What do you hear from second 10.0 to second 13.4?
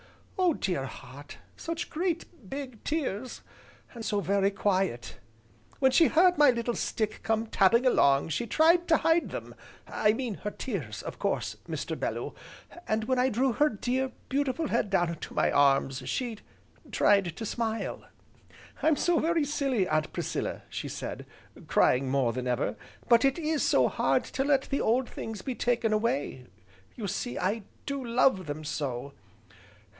mean her tears, of course, Mr. Bellew, and when I